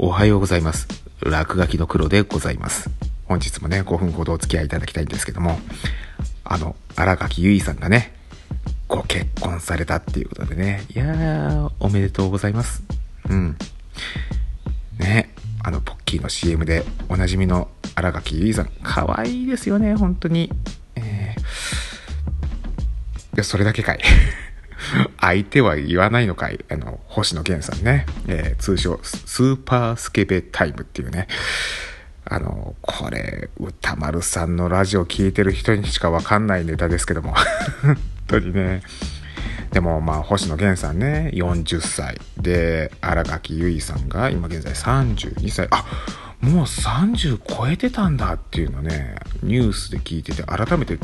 [0.00, 0.86] おはようございます。
[1.22, 2.88] 落書きの黒でございます。
[3.24, 5.58] 本日もね、5分ほどお付き合いいただきたいんですけども、
[6.44, 8.14] あの、荒垣結衣さんがね、
[8.86, 12.84] ご結婚されたっていうことでね、いやー、おめでとうございます。
[13.28, 13.56] うん。
[15.00, 15.34] ね、
[15.64, 20.52] あの、ポッキーの CM でおなじみの荒垣結衣さん、可愛いですよね、本当に。
[20.94, 21.44] えー、い
[23.34, 24.00] や、それだけかい。
[25.20, 26.64] 相手は言わないのかい？
[26.70, 28.06] あの、星野源さんね。
[28.26, 31.28] えー、通称、スーパースケベタイムっていうね。
[32.24, 37.34] あの、これ、歌丸さんのラジオ聴いてる人にしかわかんないネタですけども。
[37.82, 37.96] 本
[38.26, 38.82] 当にね。
[39.72, 42.20] でも、まあ、星野源さんね、40歳。
[42.38, 45.68] で、新垣結衣さんが今現在32歳。
[45.70, 45.84] あ
[46.40, 50.98] もう30超えてたんだっていうのね、ニュースで聞いてて、改めて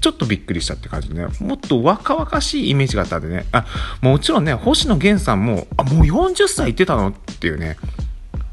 [0.00, 3.66] ちょっとびっくりしたって感じでね、もっと若々しいイメージがあったんでね、あ、
[4.00, 7.76] もちろんね、星野源さんも、あ、もう40歳いってたのっていうね、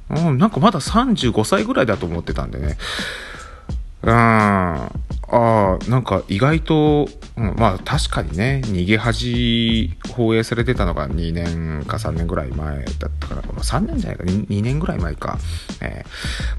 [0.10, 2.78] うん、なんかまだ35歳ぐらいだと思ってたんでね、
[4.04, 4.90] うん、あ
[5.30, 14.24] あ、なんか意外と、うん、まあ確かにね、逃げ恥放映されてたのが2年か3年ぐらい前だったから、まあ、3年じゃないか。
[14.24, 15.40] 2, 2年ぐらい前か。
[15.82, 16.10] えー、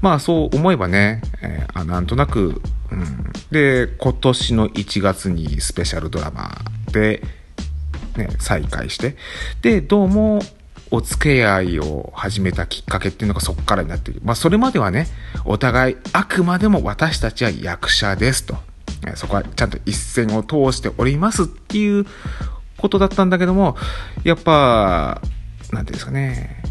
[0.01, 6.57] まあそう思えばね、えー、あなんとなく、うん、で、今年の1月にスペシャルドラマ
[6.91, 7.21] で、
[8.15, 9.15] ね、再開して、
[9.61, 10.41] で、どうも、
[10.89, 14.21] お付き合いを始めたきっかけっていうのがそこからになっている。
[14.23, 15.07] まあ、それまではね、
[15.43, 18.55] お互い、あくまでも私たちは役者ですと。
[19.15, 22.05] そこはちゃんと一線を通しておりますっていう
[22.77, 23.75] ことだったんだけども、
[24.23, 25.21] やっぱ、
[25.71, 26.63] なんていうんですかね、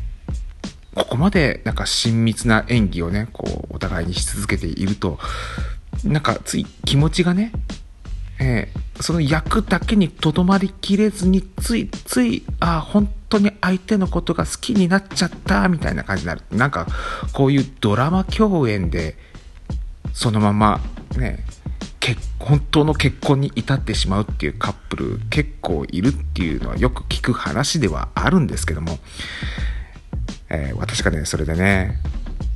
[0.95, 5.19] ここまでなんか親密な演技をね、こう、お互いにし続けていると、
[6.05, 7.53] なんかつい気持ちがね、
[8.39, 16.43] えー、その役だけにとどまりきれずについついあ本当に相手のことが好きになっちゃったみたいな感じになる。
[16.53, 16.87] なんか
[17.33, 19.17] こういうドラマ共演で
[20.13, 20.81] そのまま
[21.17, 21.45] ね
[22.01, 28.99] 結本当の結婚に至ってしまうっていうカップル結構いるっていうのはよく聞く話ではあるんですけども、
[30.49, 31.97] えー、私がねそれでね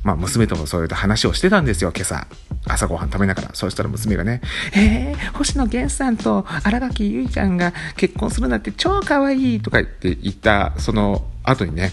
[0.05, 2.27] まあ娘ともそうやって話をしてたんですよ今朝。
[2.73, 3.51] 朝ごはん食べながら。
[3.55, 4.41] そうしたら娘がね、
[4.75, 11.93] えー、星野源さんと新垣結衣ちゃんが結婚するなんて超可愛いとか言って言った、その後にね、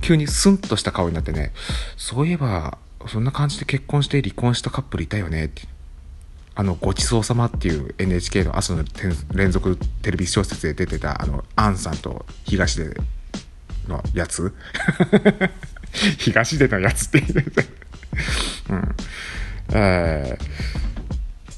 [0.00, 1.52] 急にスンとした顔になってね、
[1.96, 5.62] そういえば、そんな感じで結婚して離婚したカップルいたよねって。
[6.54, 8.84] あの、ごちそうさまっていう NHK の朝の
[9.32, 12.96] 連続テレビ小説で出てた、あの、アンさんと東出
[13.86, 14.52] のやつ
[16.18, 17.64] 東出のやつって言って
[18.70, 18.96] うん。
[19.72, 20.38] え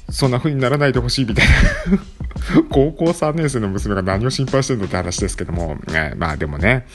[0.07, 1.53] ー、そんな風にならないでほしいみたいな。
[2.69, 6.87] 高校3年生の娘が何を心配してるのって話ですけども、えー、まあでもね、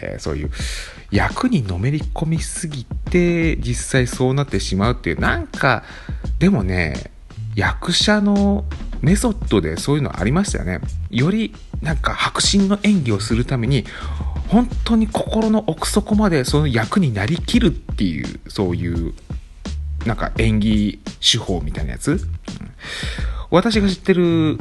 [0.00, 0.50] えー、そういう
[1.10, 5.84] 役にのめり込みすぎて実際そうなってしまうっていうなんか
[6.38, 7.10] でもね
[7.56, 8.64] 役者の
[9.00, 10.80] メソッドでそういうのありましたよね。
[11.10, 13.84] よりなんか迫真の演技をするために
[14.48, 19.14] 本当に心の奥底までその役になりきるっていうそういう
[20.06, 22.20] なんか演技手法みたいなやつ、うん、
[23.50, 24.58] 私が知ってる、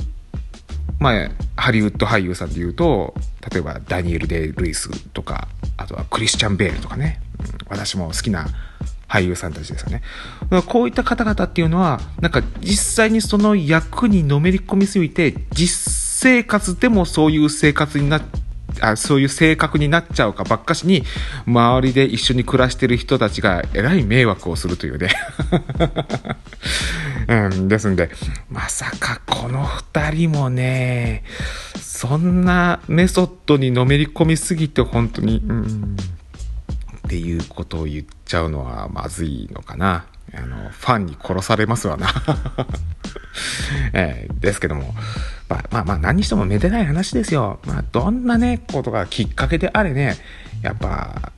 [1.00, 3.14] まあ、ハリウッド俳優さんで言うと、
[3.52, 8.48] 例えばダニエル・デイ・ルイスとか、あとはクリスチャン・ベールとかね、うん、私も好きな
[9.08, 10.04] 俳優さんたちですよね。
[10.68, 18.22] こういった方々っていうのは、なんか実際にその役にのめり込みすぎて、実生活でもそういう生活になっ、
[18.82, 21.04] あそういう性格になっちゃうかばっかしに
[21.46, 25.10] 周りで一緒に暮らしてる人たちがえらい迷惑をするというね。
[27.28, 28.10] うん、ですんで。
[28.50, 31.24] まさかこの2人もね
[31.80, 35.98] そんなメソッドにのめり込みすぎて本当にうん。
[37.08, 40.06] っていうことを言っちゃうのはまずいのかな。
[40.34, 42.08] あのファンに殺されますわな
[43.94, 44.94] えー、ですけども
[45.50, 47.60] まあまあまあ何にしてもめでない話ですよ。
[47.66, 50.16] まあどんなね、ことがきっかけであれね、
[50.62, 51.32] やっぱ、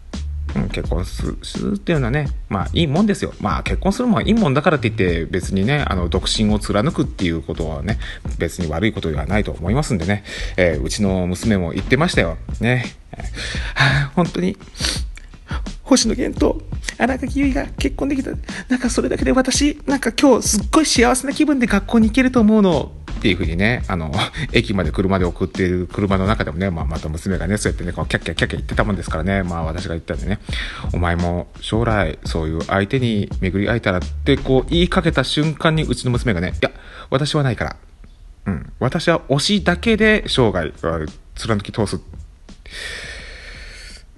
[0.54, 1.24] うん、結婚す
[1.60, 3.34] るっていうのはね、まあいいもんですよ。
[3.40, 8.00] まあ結婚するもんはいいもんだからって言って別にね、あの独身を貫くっていうことはね、
[8.38, 10.26] 別に悪いことではないと思いますんでね、
[10.58, 12.38] えー、うちの娘も言ってましたよ。
[12.60, 12.86] ね。
[13.76, 14.58] はあ、本当に、
[15.92, 16.62] 星野源と
[16.98, 18.32] 荒垣結衣が結婚できた。
[18.70, 22.92] なんかそれだけで私、なんか今日すっごい幸せな気分で学校に行けると思うの。
[23.12, 24.10] っていうふうにね、あの、
[24.54, 30.40] 駅まで車で送っている車の中でもね、まあ、また娘がね、そうやってね、こうキャッキャキャッキャ言ってたもんですからね、まあ私が言ったんでね、
[30.94, 36.72] お前も将来そういう相手に巡り会えたらってこう言いかけた瞬間にうちの娘がね、いや、
[37.10, 37.76] 私はないから。
[38.46, 38.72] うん。
[38.80, 40.72] 私は推しだけで生涯
[41.36, 42.00] 貫き通す。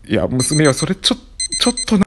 [0.05, 1.32] いや、娘はそれちょっと、
[1.63, 2.05] ちょっとな、